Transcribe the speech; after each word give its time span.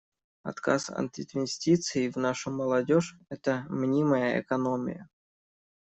Отказ 0.41 0.89
от 0.89 1.19
инвестиций 1.19 2.09
в 2.09 2.15
нашу 2.17 2.49
молодежь— 2.49 3.13
это 3.29 3.67
мнимая 3.69 4.41
экономия. 4.41 5.07